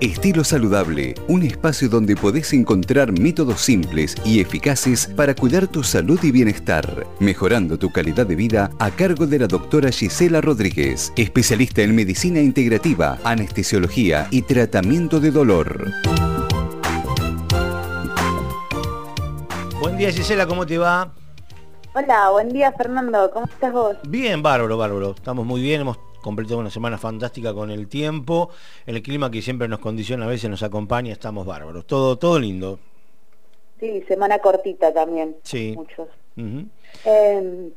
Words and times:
Estilo 0.00 0.42
Saludable, 0.42 1.14
un 1.28 1.44
espacio 1.44 1.88
donde 1.88 2.16
podés 2.16 2.52
encontrar 2.52 3.12
métodos 3.12 3.60
simples 3.60 4.16
y 4.24 4.40
eficaces 4.40 5.06
para 5.06 5.34
cuidar 5.34 5.68
tu 5.68 5.84
salud 5.84 6.18
y 6.22 6.32
bienestar, 6.32 7.06
mejorando 7.20 7.78
tu 7.78 7.90
calidad 7.92 8.26
de 8.26 8.34
vida 8.34 8.70
a 8.80 8.90
cargo 8.90 9.26
de 9.26 9.38
la 9.38 9.46
doctora 9.46 9.90
Gisela 9.90 10.40
Rodríguez, 10.40 11.12
especialista 11.16 11.82
en 11.82 11.94
medicina 11.94 12.40
integrativa, 12.40 13.18
anestesiología 13.22 14.26
y 14.30 14.42
tratamiento 14.42 15.20
de 15.20 15.30
dolor. 15.30 15.90
Buen 19.80 19.96
día 19.96 20.10
Gisela, 20.10 20.46
¿cómo 20.46 20.66
te 20.66 20.76
va? 20.76 21.12
Hola, 21.94 22.30
buen 22.30 22.48
día 22.48 22.72
Fernando, 22.72 23.30
¿cómo 23.32 23.46
estás 23.46 23.72
vos? 23.72 23.96
Bien, 24.08 24.42
bárbaro, 24.42 24.76
bárbaro. 24.76 25.14
Estamos 25.16 25.46
muy 25.46 25.62
bien, 25.62 25.82
hemos 25.82 25.98
completado 26.24 26.58
una 26.58 26.70
semana 26.70 26.96
fantástica 26.96 27.52
con 27.52 27.70
el 27.70 27.86
tiempo, 27.86 28.50
el 28.86 29.02
clima 29.02 29.30
que 29.30 29.42
siempre 29.42 29.68
nos 29.68 29.78
condiciona, 29.78 30.24
a 30.24 30.28
veces 30.28 30.48
nos 30.48 30.62
acompaña, 30.62 31.12
estamos 31.12 31.44
bárbaros. 31.46 31.86
Todo, 31.86 32.16
todo 32.16 32.40
lindo. 32.40 32.78
Sí, 33.78 34.02
semana 34.08 34.38
cortita 34.38 34.92
también. 34.92 35.36
Sí. 35.42 35.74
Muchos. 35.76 36.08
eh, 37.04 37.70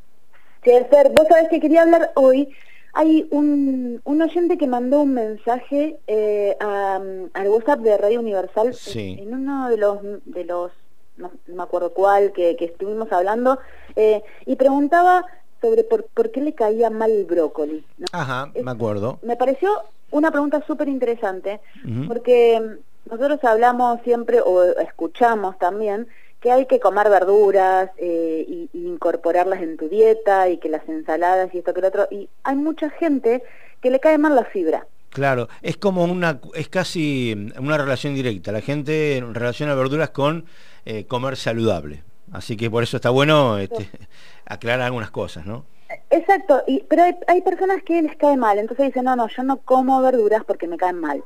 vos 1.14 1.28
sabés 1.28 1.50
que 1.50 1.60
quería 1.60 1.82
hablar 1.84 2.12
hoy. 2.16 2.50
Hay 2.94 3.28
un, 3.30 4.02
un 4.06 4.22
oyente 4.22 4.58
que 4.58 4.66
mandó 4.66 5.02
un 5.02 5.14
mensaje 5.14 5.98
eh, 6.08 6.56
al 6.60 7.48
WhatsApp 7.50 7.82
de 7.82 7.98
Radio 7.98 8.22
Universal 8.22 8.74
sí. 8.74 9.18
en, 9.20 9.34
uno 9.34 9.70
de 9.70 9.78
los 9.78 10.00
de 10.26 10.46
los 10.46 10.72
no, 11.18 11.32
me 11.48 11.64
acuerdo 11.64 11.94
cuál, 11.94 12.32
que, 12.32 12.56
estuvimos 12.60 13.12
hablando, 13.12 13.60
eh, 13.96 14.24
y 14.46 14.56
preguntaba 14.56 15.26
sobre 15.62 15.84
por, 15.84 16.06
por, 16.06 16.32
qué 16.32 16.42
le 16.42 16.54
caía 16.54 16.90
mal 16.90 17.12
el 17.12 17.26
brócoli. 17.26 17.84
Ajá, 18.12 18.52
me 18.62 18.72
acuerdo. 18.72 19.20
Me 19.22 19.36
pareció 19.36 19.70
una 20.12 20.32
pregunta 20.32 20.64
súper 20.66 20.88
interesante, 20.88 21.60
porque 22.08 22.62
nosotros 23.10 23.44
hablamos 23.44 24.02
siempre, 24.04 24.40
o 24.42 24.64
escuchamos 24.64 25.58
también, 25.58 26.08
que 26.40 26.52
hay 26.52 26.66
que 26.66 26.80
comer 26.80 27.10
verduras 27.10 27.90
eh, 27.98 28.46
y, 28.48 28.70
incorporarlas 28.74 29.62
en 29.62 29.78
tu 29.78 29.90
dieta 29.90 30.50
y 30.50 30.58
que 30.58 30.70
las 30.70 30.88
ensaladas 30.88 31.54
y 31.54 31.60
esto 31.60 31.74
que 31.74 31.82
lo 31.82 31.88
otro, 31.88 32.08
y 32.12 32.30
hay 32.44 32.56
mucha 32.56 32.90
gente 32.90 33.44
que 33.82 33.90
le 33.90 34.00
cae 34.00 34.18
mal 34.18 34.36
la 34.36 34.46
fibra. 34.46 34.88
Claro, 35.10 35.48
es 35.62 35.78
como 35.78 36.04
una, 36.04 36.40
es 36.54 36.70
casi 36.70 37.52
una 37.60 37.78
relación 37.78 38.14
directa. 38.14 38.52
La 38.52 38.62
gente 38.62 39.24
relaciona 39.32 39.74
verduras 39.74 40.10
con 40.12 40.46
eh, 40.86 41.06
comer 41.06 41.38
saludable. 41.38 42.04
Así 42.32 42.58
que 42.58 42.70
por 42.70 42.84
eso 42.84 42.98
está 42.98 43.10
bueno 43.10 43.58
este, 43.58 43.90
aclarar 44.46 44.82
algunas 44.82 45.12
cosas, 45.12 45.46
¿no? 45.46 45.66
Exacto, 46.10 46.64
y, 46.68 46.84
pero 46.90 47.04
hay, 47.28 47.42
personas 47.42 47.82
que 47.84 48.02
les 48.02 48.16
cae 48.18 48.36
mal, 48.36 48.60
entonces 48.60 48.88
dicen, 48.88 49.06
no, 49.06 49.16
no, 49.16 49.28
yo 49.30 49.44
no 49.44 49.58
como 49.58 50.02
verduras 50.02 50.44
porque 50.46 50.68
me 50.68 50.78
caen 50.78 51.00
mal. 51.00 51.24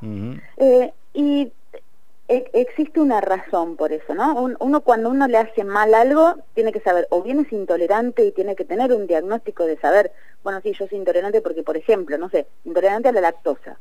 Eh, 0.57 0.93
y 1.13 1.51
e, 2.27 2.49
existe 2.53 2.99
una 2.99 3.21
razón 3.21 3.75
por 3.75 3.91
eso, 3.91 4.13
¿no? 4.13 4.33
uno 4.59 4.81
cuando 4.81 5.09
uno 5.09 5.27
le 5.27 5.37
hace 5.37 5.63
mal 5.63 5.93
algo, 5.93 6.35
tiene 6.53 6.71
que 6.71 6.79
saber, 6.79 7.07
o 7.09 7.21
bien 7.21 7.39
es 7.39 7.51
intolerante 7.51 8.23
y 8.23 8.31
tiene 8.31 8.55
que 8.55 8.63
tener 8.63 8.93
un 8.93 9.07
diagnóstico 9.07 9.65
de 9.65 9.77
saber, 9.77 10.11
bueno, 10.43 10.61
sí, 10.61 10.73
yo 10.79 10.87
soy 10.87 10.99
intolerante 10.99 11.41
porque, 11.41 11.63
por 11.63 11.75
ejemplo, 11.75 12.17
no 12.17 12.29
sé, 12.29 12.47
intolerante 12.63 13.09
a 13.09 13.11
la 13.11 13.21
lactosa. 13.21 13.77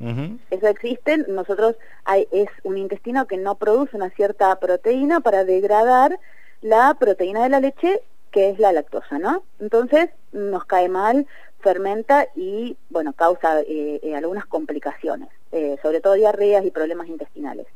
Eso 0.51 0.67
existe, 0.67 1.19
nosotros 1.29 1.77
hay, 2.05 2.27
es 2.33 2.49
un 2.65 2.77
intestino 2.77 3.27
que 3.27 3.37
no 3.37 3.55
produce 3.55 3.97
una 3.97 4.11
cierta 4.11 4.55
proteína 4.57 5.21
para 5.21 5.45
degradar 5.45 6.19
la 6.63 6.97
proteína 6.99 7.43
de 7.43 7.49
la 7.49 7.61
leche, 7.61 8.01
que 8.31 8.51
es 8.51 8.59
la 8.59 8.73
lactosa, 8.73 9.19
¿no? 9.19 9.43
Entonces 9.59 10.11
nos 10.33 10.65
cae 10.65 10.89
mal, 10.89 11.27
fermenta 11.61 12.27
y, 12.37 12.77
bueno, 12.89 13.13
causa 13.13 13.61
eh, 13.61 14.01
eh, 14.03 14.15
algunas 14.15 14.47
complicaciones, 14.47 15.29
eh, 15.53 15.77
sobre 15.83 16.01
todo 16.01 16.15
diarreas 16.15 16.65
y 16.65 16.71
problemas 16.71 17.09
intestinales. 17.09 17.67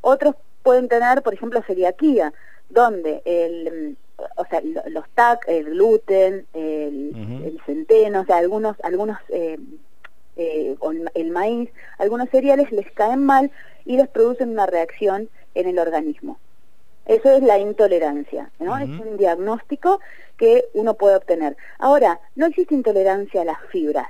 Otros 0.00 0.34
pueden 0.62 0.88
tener, 0.88 1.22
por 1.22 1.34
ejemplo, 1.34 1.62
celiaquía, 1.62 2.32
donde 2.68 3.22
el 3.24 3.96
o 4.36 4.44
sea, 4.46 4.60
los 4.88 5.08
TAC, 5.10 5.44
el 5.46 5.66
gluten, 5.66 6.44
el, 6.52 7.60
centeno, 7.64 8.22
o 8.22 8.24
sea, 8.24 8.38
algunos, 8.38 8.76
algunos 8.82 9.16
eh, 10.38 10.76
el 11.14 11.30
maíz, 11.32 11.68
algunos 11.98 12.30
cereales 12.30 12.70
les 12.70 12.90
caen 12.92 13.24
mal 13.24 13.50
y 13.84 13.96
les 13.96 14.08
producen 14.08 14.50
una 14.50 14.66
reacción 14.66 15.28
en 15.54 15.68
el 15.68 15.78
organismo. 15.80 16.38
Eso 17.08 17.32
es 17.32 17.42
la 17.42 17.58
intolerancia, 17.58 18.50
¿no? 18.60 18.76
Es 18.76 18.88
un 18.88 19.16
diagnóstico 19.16 19.98
que 20.36 20.66
uno 20.74 20.94
puede 20.94 21.16
obtener. 21.16 21.56
Ahora, 21.78 22.20
no 22.36 22.46
existe 22.46 22.74
intolerancia 22.74 23.42
a 23.42 23.44
las 23.46 23.58
fibras. 23.72 24.08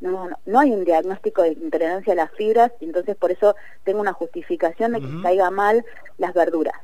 No, 0.00 0.26
no, 0.30 0.36
no 0.46 0.58
hay 0.58 0.70
un 0.70 0.86
diagnóstico 0.86 1.42
de 1.42 1.52
intolerancia 1.52 2.14
a 2.14 2.16
las 2.16 2.30
fibras, 2.32 2.72
entonces 2.80 3.14
por 3.14 3.30
eso 3.30 3.54
tengo 3.84 4.00
una 4.00 4.14
justificación 4.14 4.92
de 4.92 5.00
que 5.02 5.22
caiga 5.22 5.50
mal 5.50 5.84
las 6.16 6.32
verduras. 6.32 6.74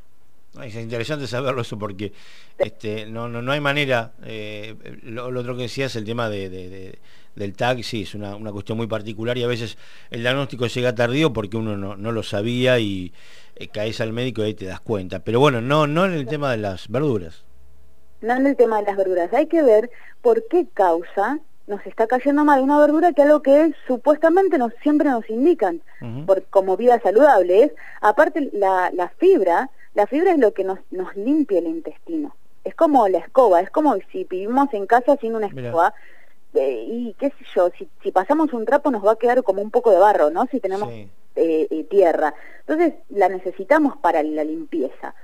Es 0.63 0.75
interesante 0.75 1.27
saberlo 1.27 1.63
eso 1.63 1.79
porque 1.79 2.13
este, 2.59 3.07
no, 3.07 3.29
no, 3.29 3.41
no 3.41 3.53
hay 3.53 3.61
manera, 3.61 4.13
eh, 4.25 4.75
lo, 5.03 5.27
otro 5.27 5.57
que 5.57 5.63
decías, 5.63 5.97
el 5.97 6.05
tema 6.05 6.29
de, 6.29 6.99
del 7.35 7.53
tag, 7.55 7.83
sí, 7.83 8.03
es 8.03 8.15
una, 8.15 8.37
una, 8.37 8.53
cuestión 8.53 8.79
muy 8.79 8.87
particular 8.87 9.37
y 9.37 9.43
a 9.43 9.47
veces 9.47 9.77
el 10.11 10.21
diagnóstico 10.21 10.67
llega 10.67 10.95
tardío 10.95 11.33
porque 11.33 11.57
uno 11.57 11.77
no, 11.77 11.97
no 11.97 12.13
lo 12.13 12.23
sabía 12.23 12.79
y 12.79 13.13
eh, 13.57 13.69
caes 13.69 14.01
al 14.01 14.13
médico 14.13 14.43
y 14.43 14.47
ahí 14.47 14.55
te 14.55 14.67
das 14.67 14.81
cuenta. 14.81 15.21
Pero 15.21 15.41
bueno, 15.41 15.61
no, 15.61 15.87
no 15.87 16.05
en 16.05 16.13
el 16.13 16.27
tema 16.27 16.51
de 16.51 16.59
las 16.59 16.89
verduras. 16.89 17.45
No 18.21 18.35
en 18.35 18.47
el 18.47 18.57
tema 18.57 18.79
de 18.79 18.85
las 18.85 18.97
verduras, 18.97 19.33
hay 19.33 19.47
que 19.47 19.63
ver 19.63 19.91
por 20.23 20.47
qué 20.49 20.67
causa 20.73 21.41
nos 21.67 21.85
está 21.85 22.07
cayendo 22.07 22.45
mal 22.45 22.63
una 22.63 22.79
verdura 22.79 23.13
que 23.13 23.23
algo 23.23 23.43
que 23.43 23.73
supuestamente 23.87 24.57
nos, 24.57 24.73
siempre 24.83 25.11
nos 25.11 25.29
indican 25.29 25.83
por, 26.25 26.45
como 26.45 26.77
vida 26.77 27.01
saludable 27.01 27.65
es, 27.65 27.73
aparte 28.01 28.51
la, 28.53 28.91
la 28.93 29.09
fibra, 29.09 29.71
la 29.95 30.07
fibra 30.07 30.33
es 30.33 30.39
lo 30.39 30.53
que 30.53 30.65
nos, 30.65 30.79
nos 30.91 31.15
limpia 31.17 31.59
el 31.59 31.67
intestino. 31.67 32.37
Es 32.65 32.75
como 32.75 33.09
la 33.09 33.19
escoba, 33.19 33.61
es 33.61 33.71
como 33.71 33.97
si 34.13 34.25
vivimos 34.25 34.73
en 34.75 34.87
casa 34.87 35.17
sin 35.21 35.35
una 35.35 35.47
escoba. 35.47 35.95
Eh, 36.57 36.87
y 36.89 37.15
qué 37.19 37.29
sé 37.29 37.45
yo, 37.55 37.71
si, 37.77 37.89
si, 38.03 38.11
pasamos 38.11 38.53
un 38.53 38.65
trapo 38.65 38.91
nos 38.91 39.05
va 39.05 39.13
a 39.13 39.17
quedar 39.17 39.43
como 39.43 39.61
un 39.61 39.71
poco 39.71 39.91
de 39.91 39.99
barro, 39.99 40.31
¿no? 40.31 40.47
Si 40.47 40.59
tenemos 40.59 40.91
eh, 40.91 41.09
eh, 41.35 41.85
tierra. 41.91 42.35
Entonces 42.61 42.95
la 43.11 43.29
necesitamos 43.29 43.97
para 43.99 44.23
la 44.23 44.43
limpieza. 44.43 45.15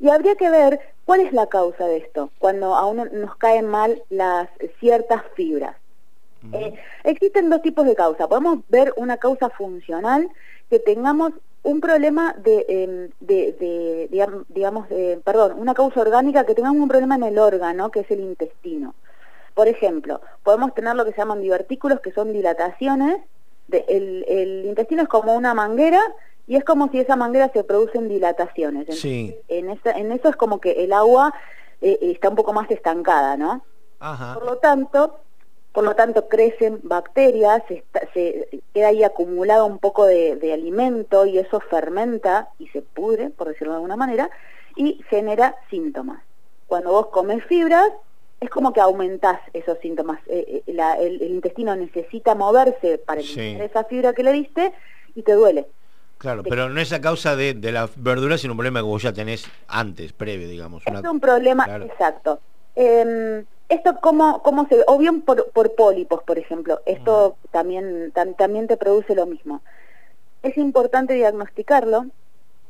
Y 0.00 0.10
habría 0.10 0.34
que 0.34 0.50
ver 0.50 0.80
cuál 1.04 1.20
es 1.20 1.32
la 1.32 1.46
causa 1.46 1.86
de 1.86 1.98
esto, 1.98 2.30
cuando 2.38 2.74
a 2.74 2.86
uno 2.86 3.04
nos 3.04 3.36
caen 3.36 3.68
mal 3.68 4.02
las 4.10 4.48
ciertas 4.80 5.22
fibras. 5.34 5.76
existen 7.04 7.50
dos 7.50 7.62
tipos 7.62 7.86
de 7.86 7.94
causa. 7.94 8.26
Podemos 8.26 8.58
ver 8.68 8.92
una 8.96 9.18
causa 9.18 9.48
funcional, 9.50 10.28
que 10.68 10.80
tengamos 10.80 11.32
un 11.62 11.80
problema 11.80 12.34
de, 12.42 12.66
em, 12.68 13.10
de, 13.20 14.08
digamos, 14.48 14.88
perdón, 15.22 15.52
una 15.56 15.74
causa 15.74 16.00
orgánica 16.00 16.44
que 16.44 16.56
tengamos 16.56 16.82
un 16.82 16.88
problema 16.88 17.14
en 17.14 17.22
el 17.22 17.38
órgano, 17.38 17.92
que 17.92 18.00
es 18.00 18.10
el 18.10 18.20
intestino. 18.20 18.94
Por 19.54 19.68
ejemplo, 19.68 20.20
podemos 20.42 20.74
tener 20.74 20.96
lo 20.96 21.04
que 21.04 21.12
se 21.12 21.18
llaman 21.18 21.40
divertículos, 21.40 22.00
que 22.00 22.12
son 22.12 22.32
dilataciones. 22.32 23.20
De, 23.68 23.84
el, 23.88 24.64
intestino 24.66 25.02
es 25.02 25.08
como 25.08 25.34
una 25.34 25.54
manguera 25.54 26.00
y 26.46 26.56
es 26.56 26.64
como 26.64 26.88
si 26.90 26.98
esa 26.98 27.16
manguera 27.16 27.50
se 27.52 27.64
producen 27.64 28.08
dilataciones. 28.08 28.88
en, 29.04 29.36
en 29.48 30.12
eso 30.12 30.28
es 30.28 30.36
como 30.36 30.60
que 30.60 30.84
el 30.84 30.92
agua 30.92 31.32
eh, 31.82 31.98
está 32.00 32.28
un 32.28 32.36
poco 32.36 32.52
más 32.52 32.70
estancada, 32.70 33.36
¿no? 33.36 33.64
Por 34.34 34.44
lo 34.44 34.56
tanto, 34.56 35.20
por 35.72 35.84
lo 35.84 35.94
tanto 35.94 36.28
crecen 36.28 36.80
bacterias, 36.82 37.62
se, 37.68 37.84
queda 38.72 38.88
ahí 38.88 39.04
acumulado 39.04 39.66
un 39.66 39.78
poco 39.78 40.06
de, 40.06 40.52
alimento 40.52 41.26
y 41.26 41.38
eso 41.38 41.60
fermenta 41.60 42.48
y 42.58 42.68
se 42.68 42.82
pudre, 42.82 43.30
por 43.30 43.48
decirlo 43.48 43.72
de 43.72 43.76
alguna 43.76 43.96
manera, 43.96 44.30
y 44.76 45.02
genera 45.08 45.56
síntomas. 45.70 46.22
Cuando 46.66 46.90
vos 46.90 47.08
comes 47.08 47.44
fibras, 47.46 47.90
es 48.42 48.50
como 48.50 48.72
que 48.72 48.80
aumentás 48.80 49.38
esos 49.52 49.78
síntomas. 49.78 50.18
Eh, 50.26 50.64
eh, 50.66 50.96
el, 50.98 51.22
intestino 51.22 51.76
necesita 51.76 52.34
moverse 52.34 52.98
para 52.98 53.20
eliminar 53.20 53.62
esa 53.62 53.84
fibra 53.84 54.12
que 54.12 54.24
le 54.24 54.32
diste 54.32 54.72
y 55.14 55.22
te 55.22 55.32
duele. 55.32 55.68
Claro, 56.18 56.42
pero 56.42 56.68
no 56.68 56.80
es 56.80 56.92
a 56.92 57.00
causa 57.00 57.36
de, 57.36 57.54
la 57.54 57.88
verdura, 57.96 58.36
sino 58.38 58.54
un 58.54 58.56
problema 58.56 58.80
que 58.80 58.86
vos 58.86 59.02
ya 59.02 59.12
tenés 59.12 59.48
antes, 59.68 60.12
previo, 60.12 60.48
digamos. 60.48 60.82
Es 60.86 61.04
un 61.04 61.20
problema, 61.20 61.66
exacto. 61.84 62.40
Em, 62.74 63.44
esto 63.68 63.96
cómo, 64.00 64.42
cómo 64.42 64.66
se 64.68 64.76
ve, 64.76 64.84
o 64.88 64.98
bien 64.98 65.22
por, 65.22 65.50
por 65.50 65.74
pólipos, 65.76 66.22
por 66.24 66.38
ejemplo, 66.38 66.80
esto 66.84 67.36
también, 67.52 68.12
también 68.36 68.66
te 68.66 68.76
produce 68.76 69.14
lo 69.14 69.26
mismo. 69.26 69.62
Es 70.42 70.56
importante 70.58 71.14
diagnosticarlo, 71.14 72.06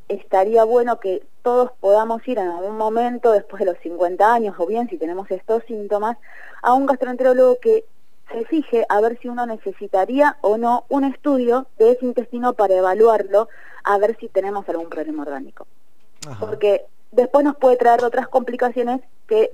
estaría 0.09 0.65
bueno 0.65 1.01
que 1.01 1.23
todos 1.43 1.71
podamos 1.81 2.27
ir 2.29 2.39
en 2.39 2.49
algún 2.49 2.77
momento, 2.77 3.33
después 3.33 3.61
de 3.61 3.67
los 3.67 3.79
50 3.79 4.33
años, 4.33 4.55
o 4.59 4.67
bien 4.67 4.89
si 4.89 4.99
tenemos 4.99 5.31
estos 5.31 5.63
síntomas, 5.65 6.17
a 6.63 6.75
un 6.75 6.87
gastroenterólogo 6.87 7.59
que 7.61 7.85
se 8.31 8.45
fije 8.47 8.87
a 8.89 9.01
ver 9.01 9.19
si 9.21 9.29
uno 9.29 9.47
necesitaría 9.47 10.37
o 10.41 10.57
no 10.57 10.85
un 10.89 11.05
estudio 11.05 11.67
de 11.79 11.93
ese 11.93 12.07
intestino 12.07 12.55
para 12.55 12.75
evaluarlo, 12.75 13.49
a 13.85 13.99
ver 13.99 14.17
si 14.19 14.29
tenemos 14.29 14.69
algún 14.69 14.89
problema 14.89 15.23
orgánico. 15.23 15.67
Porque 16.39 16.87
después 17.13 17.45
nos 17.45 17.57
puede 17.57 17.77
traer 17.77 18.03
otras 18.03 18.27
complicaciones 18.29 19.01
que 19.29 19.53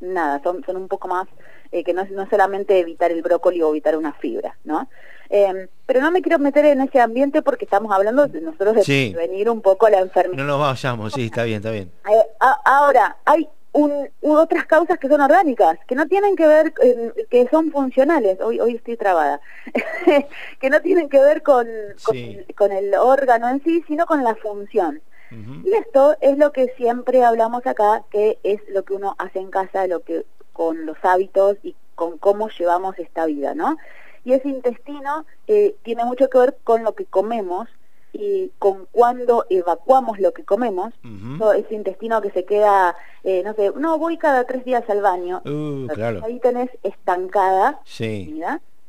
nada, 0.00 0.42
son, 0.42 0.64
son 0.64 0.76
un 0.76 0.88
poco 0.88 1.08
más, 1.08 1.28
eh, 1.70 1.84
que 1.84 1.92
no, 1.92 2.04
no 2.06 2.28
solamente 2.28 2.80
evitar 2.80 3.12
el 3.12 3.22
brócoli 3.22 3.62
o 3.62 3.70
evitar 3.70 3.96
una 3.96 4.12
fibra, 4.14 4.56
¿no? 4.64 4.88
Em, 5.28 5.68
pero 5.86 6.00
no 6.00 6.10
me 6.10 6.22
quiero 6.22 6.40
meter 6.40 6.64
en 6.64 6.80
ese 6.80 6.98
ambiente 6.98 7.40
porque 7.40 7.64
estamos 7.64 7.92
hablando 7.92 8.26
de 8.26 8.40
nosotros 8.40 8.84
de 8.84 9.14
venir 9.16 9.48
un 9.48 9.60
poco 9.60 9.86
a 9.86 9.90
la 9.90 10.00
enfermedad. 10.00 10.42
No 10.42 10.44
nos 10.44 10.58
vayamos, 10.58 11.12
sí, 11.12 11.26
está 11.26 11.44
bien, 11.44 11.58
está 11.58 11.70
bien. 11.70 11.92
Eh, 12.10 12.26
ahora, 12.64 13.16
hay 13.24 13.48
un, 13.72 14.08
otras 14.22 14.66
causas 14.66 14.98
que 14.98 15.08
son 15.08 15.20
orgánicas, 15.20 15.78
que 15.86 15.94
no 15.94 16.08
tienen 16.08 16.34
que 16.34 16.46
ver, 16.48 16.74
que 17.30 17.48
son 17.48 17.70
funcionales, 17.70 18.40
hoy, 18.40 18.58
hoy 18.58 18.74
estoy 18.74 18.96
trabada, 18.96 19.40
que 20.60 20.70
no 20.70 20.80
tienen 20.80 21.08
que 21.08 21.20
ver 21.20 21.42
con, 21.42 21.68
con, 22.56 22.72
el 22.72 22.94
órgano 22.94 23.48
en 23.48 23.62
sí, 23.62 23.84
sino 23.86 24.06
con 24.06 24.24
la 24.24 24.34
función. 24.34 25.00
Y 25.30 25.72
esto 25.74 26.16
es 26.20 26.38
lo 26.38 26.52
que 26.52 26.68
siempre 26.76 27.22
hablamos 27.22 27.66
acá, 27.66 28.02
que 28.10 28.38
es 28.42 28.60
lo 28.68 28.84
que 28.84 28.94
uno 28.94 29.14
hace 29.18 29.38
en 29.38 29.50
casa, 29.50 29.86
lo 29.86 30.00
que 30.00 30.24
con 30.52 30.86
los 30.86 30.96
hábitos 31.02 31.56
y 31.62 31.74
con 31.94 32.18
cómo 32.18 32.48
llevamos 32.48 32.98
esta 32.98 33.26
vida, 33.26 33.54
¿no? 33.54 33.76
Y 34.24 34.32
ese 34.32 34.48
intestino 34.48 35.24
eh, 35.46 35.76
tiene 35.82 36.04
mucho 36.04 36.28
que 36.28 36.38
ver 36.38 36.56
con 36.64 36.84
lo 36.84 36.94
que 36.94 37.04
comemos 37.04 37.68
y 38.12 38.50
con 38.58 38.86
cuando 38.90 39.46
evacuamos 39.50 40.18
lo 40.18 40.32
que 40.32 40.44
comemos, 40.44 40.92
ese 41.56 41.74
intestino 41.74 42.20
que 42.20 42.30
se 42.30 42.44
queda, 42.44 42.96
eh, 43.22 43.42
no 43.44 43.54
sé, 43.54 43.70
no, 43.76 43.98
voy 43.98 44.18
cada 44.18 44.44
tres 44.44 44.64
días 44.64 44.88
al 44.90 45.00
baño, 45.00 45.42
uh, 45.44 45.86
ahí 46.24 46.40
tenés 46.40 46.70
estancada, 46.82 47.80
sí. 47.84 48.40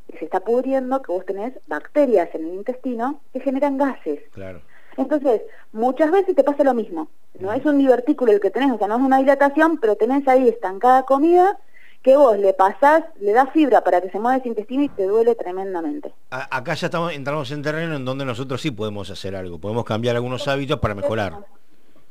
que 0.07 0.17
se 0.17 0.25
está 0.25 0.39
pudriendo, 0.39 1.01
que 1.01 1.11
vos 1.11 1.25
tenés 1.25 1.53
bacterias 1.67 2.33
en 2.33 2.47
el 2.47 2.53
intestino 2.55 3.21
que 3.31 3.41
generan 3.41 3.77
gases. 3.77 4.21
Claro. 4.31 4.61
Entonces, 4.97 5.41
muchas 5.71 6.11
veces 6.11 6.35
te 6.35 6.43
pasa 6.43 6.63
lo 6.63 6.73
mismo, 6.73 7.09
no 7.39 7.53
es 7.53 7.65
un 7.65 7.77
divertículo 7.77 8.31
el 8.31 8.39
que 8.39 8.51
tenés, 8.51 8.71
o 8.71 8.77
sea, 8.77 8.87
no 8.87 8.95
es 8.97 9.01
una 9.01 9.19
dilatación, 9.19 9.77
pero 9.77 9.95
tenés 9.95 10.27
ahí 10.27 10.47
estancada 10.47 11.03
comida 11.03 11.57
que 12.01 12.17
vos 12.17 12.37
le 12.37 12.53
pasás, 12.53 13.03
le 13.19 13.31
das 13.31 13.49
fibra 13.51 13.83
para 13.83 14.01
que 14.01 14.09
se 14.09 14.19
mueva 14.19 14.37
ese 14.37 14.47
intestino 14.47 14.83
y 14.83 14.89
te 14.89 15.05
duele 15.05 15.35
tremendamente. 15.35 16.11
acá 16.29 16.73
ya 16.73 16.87
estamos, 16.87 17.13
entramos 17.13 17.51
en 17.51 17.61
terreno 17.61 17.95
en 17.95 18.05
donde 18.05 18.25
nosotros 18.25 18.61
sí 18.61 18.71
podemos 18.71 19.09
hacer 19.11 19.35
algo, 19.35 19.59
podemos 19.59 19.85
cambiar 19.85 20.15
algunos 20.15 20.47
hábitos 20.47 20.79
para 20.79 20.95
mejorar. 20.95 21.37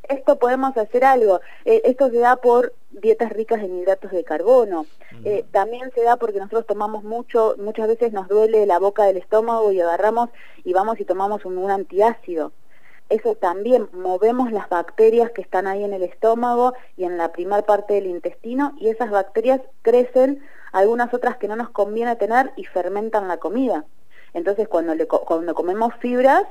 Esto 0.08 0.40
podemos 0.40 0.76
hacer 0.76 1.04
algo. 1.04 1.40
Eh, 1.64 1.82
esto 1.84 2.10
se 2.10 2.18
da 2.18 2.34
por 2.34 2.72
dietas 2.90 3.30
ricas 3.32 3.60
en 3.60 3.78
hidratos 3.78 4.10
de 4.10 4.24
carbono. 4.24 4.86
Eh, 5.24 5.44
también 5.52 5.92
se 5.94 6.02
da 6.02 6.16
porque 6.16 6.38
nosotros 6.38 6.66
tomamos 6.66 7.04
mucho, 7.04 7.54
muchas 7.58 7.86
veces 7.86 8.12
nos 8.12 8.26
duele 8.26 8.66
la 8.66 8.80
boca 8.80 9.04
del 9.04 9.18
estómago 9.18 9.70
y 9.70 9.80
agarramos 9.80 10.30
y 10.64 10.72
vamos 10.72 10.98
y 10.98 11.04
tomamos 11.04 11.44
un 11.44 11.70
antiácido 11.70 12.50
eso 13.10 13.34
también 13.34 13.88
movemos 13.92 14.52
las 14.52 14.68
bacterias 14.68 15.32
que 15.32 15.42
están 15.42 15.66
ahí 15.66 15.84
en 15.84 15.92
el 15.92 16.02
estómago 16.02 16.74
y 16.96 17.04
en 17.04 17.18
la 17.18 17.32
primera 17.32 17.62
parte 17.62 17.94
del 17.94 18.06
intestino 18.06 18.72
y 18.78 18.88
esas 18.88 19.10
bacterias 19.10 19.60
crecen, 19.82 20.42
algunas 20.72 21.12
otras 21.12 21.36
que 21.36 21.48
no 21.48 21.56
nos 21.56 21.70
conviene 21.70 22.14
tener 22.16 22.52
y 22.56 22.64
fermentan 22.64 23.26
la 23.26 23.38
comida. 23.38 23.84
Entonces 24.32 24.68
cuando, 24.68 24.94
le, 24.94 25.06
cuando 25.06 25.54
comemos 25.54 25.92
fibras 25.96 26.44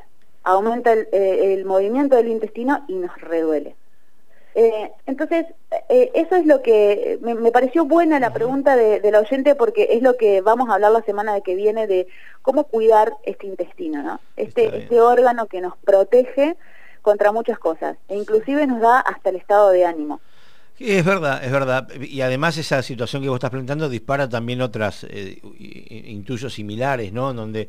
aumenta 0.44 0.92
el, 0.92 1.08
eh, 1.14 1.54
el 1.54 1.66
movimiento 1.66 2.18
del 2.18 2.28
intestino 2.28 2.84
y 2.88 2.96
nos 2.96 3.20
reduele. 3.22 3.76
Eh, 4.62 4.92
entonces, 5.06 5.46
eh, 5.88 6.12
eso 6.16 6.36
es 6.36 6.46
lo 6.46 6.62
que 6.62 7.18
me, 7.22 7.50
pareció 7.50 7.86
buena 7.86 8.20
la 8.20 8.34
pregunta 8.34 8.76
de, 8.76 9.00
la 9.10 9.22
oyente 9.22 9.56
porque 9.56 9.88
es 9.92 10.02
lo 10.02 10.18
que 10.18 10.42
vamos 10.42 10.70
a 10.70 10.74
hablar 10.74 10.92
la 10.92 11.02
semana 11.04 11.40
que 11.40 11.56
viene 11.56 11.88
de 11.88 12.08
cómo 12.42 12.66
cuidar 12.66 13.14
este 13.24 13.48
intestino, 13.48 14.04
¿no? 14.04 14.20
Este, 14.36 14.80
este 14.80 15.00
órgano 15.00 15.46
que 15.46 15.62
nos 15.62 15.78
protege 15.78 16.58
contra 17.02 17.32
muchas 17.32 17.58
cosas 17.58 17.96
e 18.10 18.18
inclusive 18.18 18.68
nos 18.68 18.82
da 18.82 19.00
hasta 19.00 19.30
el 19.30 19.38
estado 19.38 19.70
de 19.70 19.86
ánimo. 19.86 20.20
Es 20.80 21.04
verdad, 21.04 21.44
es 21.44 21.52
verdad. 21.52 21.90
Y 22.02 22.22
además 22.22 22.58
esa 22.58 22.82
situación 22.82 23.22
que 23.22 23.28
vos 23.28 23.36
estás 23.36 23.52
planteando 23.52 23.90
dispara 23.90 24.30
también 24.30 24.62
otras 24.62 25.06
eh, 25.10 25.42
intuyos 26.08 26.54
similares, 26.54 27.12
¿no? 27.12 27.34
Donde 27.34 27.68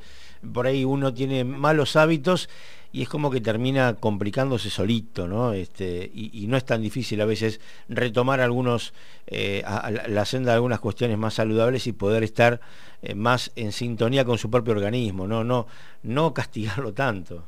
por 0.52 0.66
ahí 0.66 0.84
uno 0.84 1.12
tiene 1.12 1.42
malos 1.42 1.96
hábitos 1.96 2.48
y 2.92 3.02
es 3.02 3.08
como 3.08 3.30
que 3.30 3.40
termina 3.40 3.94
complicándose 3.94 4.70
solito, 4.70 5.26
¿no? 5.26 5.52
Este, 5.52 6.10
y, 6.14 6.46
no 6.46 6.56
es 6.56 6.64
tan 6.64 6.82
difícil 6.82 7.20
a 7.20 7.24
veces 7.24 7.60
retomar 7.88 8.40
algunos, 8.40 8.94
eh, 9.26 9.64
la 10.08 10.24
senda 10.24 10.52
de 10.52 10.56
algunas 10.56 10.80
cuestiones 10.80 11.18
más 11.18 11.34
saludables 11.34 11.86
y 11.88 11.92
poder 11.92 12.22
estar 12.22 12.60
eh, 13.02 13.14
más 13.14 13.50
en 13.56 13.72
sintonía 13.72 14.24
con 14.24 14.38
su 14.38 14.50
propio 14.50 14.72
organismo, 14.72 15.26
¿no? 15.26 15.42
No, 15.42 15.66
no 16.02 16.32
castigarlo 16.32 16.92
tanto. 16.92 17.44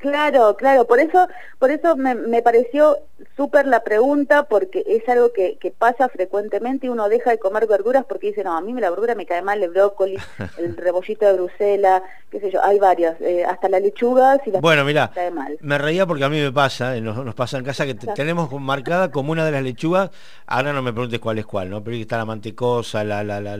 Claro, 0.00 0.56
claro, 0.56 0.86
por 0.86 0.98
eso, 0.98 1.28
por 1.58 1.70
eso 1.70 1.94
me, 1.94 2.14
me 2.14 2.40
pareció 2.40 2.96
súper 3.36 3.66
la 3.66 3.84
pregunta, 3.84 4.44
porque 4.44 4.82
es 4.86 5.06
algo 5.10 5.30
que, 5.30 5.58
que, 5.60 5.70
pasa 5.70 6.08
frecuentemente 6.08 6.86
y 6.86 6.88
uno 6.88 7.10
deja 7.10 7.30
de 7.30 7.38
comer 7.38 7.66
verduras 7.66 8.06
porque 8.08 8.28
dice, 8.28 8.42
no, 8.42 8.56
a 8.56 8.62
mí 8.62 8.72
la 8.72 8.88
verdura 8.88 9.14
me 9.14 9.26
cae 9.26 9.42
mal, 9.42 9.62
el 9.62 9.68
brócoli, 9.68 10.16
el 10.56 10.74
rebollito 10.78 11.26
de 11.26 11.34
Bruselas, 11.34 12.02
qué 12.30 12.40
sé 12.40 12.50
yo, 12.50 12.64
hay 12.64 12.78
varias, 12.78 13.20
eh, 13.20 13.44
hasta 13.44 13.68
la 13.68 13.78
lechuga, 13.78 14.38
si 14.42 14.50
la 14.50 14.60
bueno, 14.60 14.86
mira, 14.86 15.10
cae 15.14 15.30
mal. 15.30 15.58
me 15.60 15.76
reía 15.76 16.06
porque 16.06 16.24
a 16.24 16.30
mí 16.30 16.40
me 16.40 16.50
pasa, 16.50 16.96
eh, 16.96 17.02
nos, 17.02 17.34
pasa 17.34 17.58
en 17.58 17.64
casa 17.64 17.84
que 17.84 17.94
tenemos 17.94 18.50
marcada 18.58 19.10
como 19.10 19.32
una 19.32 19.44
de 19.44 19.52
las 19.52 19.62
lechugas, 19.62 20.10
ahora 20.46 20.72
no 20.72 20.80
me 20.80 20.94
preguntes 20.94 21.20
cuál 21.20 21.38
es 21.38 21.44
cuál, 21.44 21.68
¿no? 21.68 21.84
Pero 21.84 21.98
está 21.98 22.16
la 22.16 22.24
mantecosa, 22.24 23.04
la, 23.04 23.22
la, 23.22 23.38
la, 23.38 23.58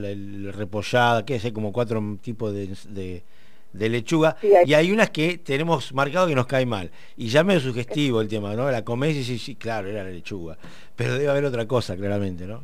repollada, 0.53 1.27
que 1.27 1.39
sé, 1.39 1.53
como 1.53 1.71
cuatro 1.71 2.03
tipos 2.23 2.55
de 2.55 2.75
de 2.89 3.25
lechuga 3.73 4.37
y 4.43 4.75
hay 4.75 4.93
unas 4.93 5.11
que 5.11 5.39
tenemos 5.39 5.93
marcado 5.93 6.27
que 6.27 6.35
nos 6.35 6.47
cae 6.47 6.67
mal. 6.67 6.91
Y 7.17 7.29
ya 7.29 7.45
me 7.45 7.59
sugestivo 7.61 8.21
el 8.21 8.29
tema 8.29 8.55
no 8.55 8.71
la 8.71 8.85
comés 8.85 9.17
y 9.17 9.25
sí, 9.25 9.39
sí 9.39 9.57
claro 9.57 9.89
era 9.89 10.05
la 10.05 10.11
lechuga. 10.11 10.59
Pero 10.97 11.15
debe 11.15 11.31
haber 11.31 11.45
otra 11.45 11.67
cosa 11.67 11.97
claramente 11.97 12.47
no 12.47 12.63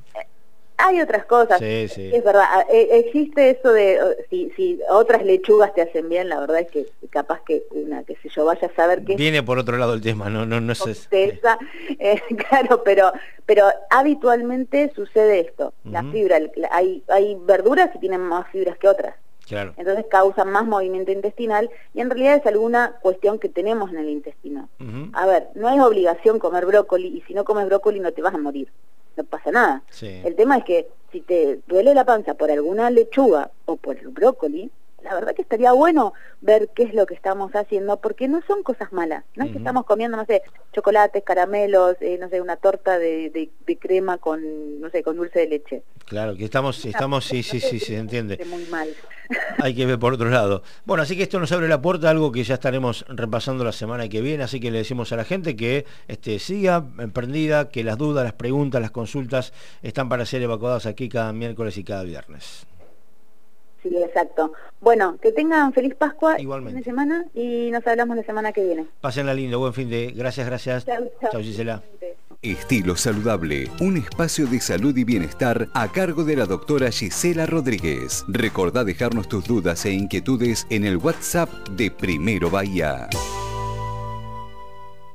hay 0.78 1.00
otras 1.00 1.24
cosas. 1.24 1.58
Sí, 1.58 1.88
sí. 1.88 2.10
es 2.12 2.24
verdad 2.24 2.44
eh, 2.70 2.88
existe 3.04 3.50
eso 3.50 3.72
de 3.72 3.98
si, 4.30 4.50
si 4.56 4.78
otras 4.90 5.24
lechugas 5.24 5.74
te 5.74 5.82
hacen 5.82 6.08
bien 6.08 6.28
la 6.28 6.40
verdad 6.40 6.60
es 6.60 6.70
que 6.70 6.86
capaz 7.10 7.40
que 7.46 7.64
una 7.70 8.04
que 8.04 8.16
sé 8.16 8.28
yo 8.28 8.44
vaya 8.44 8.68
a 8.68 8.74
saber 8.74 9.04
que 9.04 9.16
viene 9.16 9.42
por 9.42 9.58
otro 9.58 9.78
lado 9.78 9.94
el 9.94 10.00
tema 10.00 10.28
no 10.28 10.44
no 10.44 10.60
no 10.60 10.72
es 10.72 11.08
eh, 11.10 12.20
claro 12.48 12.82
pero 12.84 13.12
pero 13.46 13.66
habitualmente 13.90 14.92
sucede 14.94 15.40
esto. 15.40 15.72
La 15.84 16.02
fibra 16.02 16.38
hay 16.70 17.02
hay 17.08 17.36
verduras 17.40 17.90
que 17.90 17.98
tienen 17.98 18.20
más 18.20 18.48
fibras 18.50 18.76
que 18.78 18.88
otras 18.88 19.14
entonces 19.48 20.06
causan 20.10 20.50
más 20.50 20.66
movimiento 20.66 21.12
intestinal 21.12 21.70
y 21.94 22.00
en 22.00 22.10
realidad 22.10 22.36
es 22.36 22.46
alguna 22.46 22.96
cuestión 23.00 23.38
que 23.38 23.48
tenemos 23.48 23.90
en 23.90 23.98
el 23.98 24.08
intestino. 24.08 24.68
A 25.12 25.26
ver, 25.26 25.48
no 25.54 25.68
es 25.68 25.80
obligación 25.80 26.38
comer 26.38 26.66
brócoli 26.66 27.08
y 27.08 27.20
si 27.22 27.34
no 27.34 27.44
comes 27.44 27.66
brócoli 27.66 28.00
no 28.00 28.12
te 28.12 28.22
vas 28.22 28.34
a 28.34 28.38
morir, 28.38 28.68
no 29.16 29.24
pasa 29.24 29.50
nada. 29.50 29.82
El 30.00 30.34
tema 30.34 30.58
es 30.58 30.64
que 30.64 30.88
si 31.12 31.20
te 31.20 31.60
duele 31.66 31.94
la 31.94 32.04
panza 32.04 32.34
por 32.34 32.50
alguna 32.50 32.90
lechuga 32.90 33.50
o 33.66 33.76
por 33.76 33.96
el 33.96 34.08
brócoli, 34.08 34.70
la 35.06 35.14
verdad 35.14 35.34
que 35.34 35.42
estaría 35.42 35.72
bueno 35.72 36.12
ver 36.40 36.68
qué 36.74 36.82
es 36.82 36.94
lo 36.94 37.06
que 37.06 37.14
estamos 37.14 37.52
haciendo, 37.52 38.00
porque 38.00 38.26
no 38.26 38.42
son 38.46 38.62
cosas 38.64 38.92
malas. 38.92 39.24
No 39.36 39.44
es 39.44 39.52
que 39.52 39.58
estamos 39.58 39.84
comiendo, 39.84 40.16
no 40.16 40.24
sé, 40.24 40.42
chocolates, 40.72 41.22
caramelos, 41.22 41.96
eh, 42.00 42.18
no 42.20 42.28
sé, 42.28 42.40
una 42.40 42.56
torta 42.56 42.98
de, 42.98 43.30
de, 43.30 43.78
crema 43.78 44.18
con, 44.18 44.80
no 44.80 44.90
sé, 44.90 45.02
con 45.02 45.16
dulce 45.16 45.40
de 45.40 45.48
leche. 45.48 45.82
Claro, 46.06 46.34
que 46.36 46.44
estamos, 46.44 46.84
estamos, 46.84 47.24
sí, 47.24 47.42
sí, 47.42 47.60
sí, 47.60 47.78
se 47.78 47.96
entiende. 47.96 48.44
Muy 48.48 48.64
mal. 48.66 48.88
Hay 49.62 49.74
que 49.74 49.86
ver 49.86 49.98
por 49.98 50.14
otro 50.14 50.28
lado. 50.28 50.62
Bueno, 50.84 51.02
así 51.02 51.16
que 51.16 51.22
esto 51.22 51.38
nos 51.38 51.52
abre 51.52 51.68
la 51.68 51.80
puerta 51.80 52.08
a 52.08 52.10
algo 52.10 52.32
que 52.32 52.42
ya 52.42 52.54
estaremos 52.54 53.04
repasando 53.08 53.64
la 53.64 53.72
semana 53.72 54.08
que 54.08 54.20
viene, 54.20 54.42
así 54.42 54.58
que 54.58 54.70
le 54.70 54.78
decimos 54.78 55.12
a 55.12 55.16
la 55.16 55.24
gente 55.24 55.54
que 55.54 55.84
este, 56.08 56.38
siga 56.40 56.84
emprendida, 56.98 57.68
que 57.68 57.84
las 57.84 57.96
dudas, 57.96 58.24
las 58.24 58.34
preguntas, 58.34 58.80
las 58.80 58.90
consultas 58.90 59.52
están 59.82 60.08
para 60.08 60.26
ser 60.26 60.42
evacuadas 60.42 60.86
aquí 60.86 61.08
cada 61.08 61.32
miércoles 61.32 61.76
y 61.78 61.84
cada 61.84 62.02
viernes. 62.02 62.66
Sí, 63.88 63.96
exacto. 63.98 64.52
Bueno, 64.80 65.16
que 65.20 65.32
tengan 65.32 65.72
feliz 65.72 65.94
Pascua 65.94 66.40
Igualmente. 66.40 66.78
de 66.78 66.84
semana 66.84 67.24
y 67.34 67.70
nos 67.70 67.86
hablamos 67.86 68.16
la 68.16 68.22
semana 68.22 68.52
que 68.52 68.64
viene. 68.64 68.86
Pásenla 69.00 69.34
lindo, 69.34 69.58
buen 69.58 69.72
fin 69.74 69.88
de... 69.88 70.12
Gracias, 70.14 70.46
gracias. 70.46 70.86
Chao, 70.86 71.40
Gisela. 71.40 71.82
Estilo 72.42 72.96
Saludable, 72.96 73.70
un 73.80 73.96
espacio 73.96 74.46
de 74.46 74.60
salud 74.60 74.96
y 74.96 75.04
bienestar 75.04 75.68
a 75.74 75.90
cargo 75.90 76.24
de 76.24 76.36
la 76.36 76.46
doctora 76.46 76.90
Gisela 76.90 77.46
Rodríguez. 77.46 78.24
Recordá 78.28 78.84
dejarnos 78.84 79.28
tus 79.28 79.44
dudas 79.46 79.84
e 79.86 79.92
inquietudes 79.92 80.66
en 80.70 80.84
el 80.84 80.98
WhatsApp 80.98 81.50
de 81.70 81.90
Primero 81.90 82.50
Bahía. 82.50 83.08